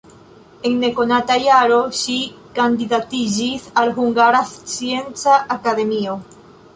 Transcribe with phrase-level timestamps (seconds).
[0.67, 2.15] En nekonata jaro ŝi
[2.59, 6.17] kandidatiĝis al Hungara Scienca Akademio.